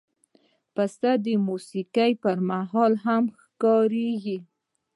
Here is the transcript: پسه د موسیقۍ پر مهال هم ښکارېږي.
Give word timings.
پسه 0.73 1.11
د 1.25 1.27
موسیقۍ 1.47 2.11
پر 2.23 2.37
مهال 2.49 2.93
هم 3.05 3.23
ښکارېږي. 3.41 4.37